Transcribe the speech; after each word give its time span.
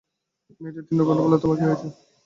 মেয়েটি 0.61 0.79
তীক্ষ্ণ 0.79 1.01
কণ্ঠে 1.07 1.21
বলল, 1.21 1.33
তোমার 1.41 1.57
কী 1.59 1.65
হয়েছে। 1.67 1.87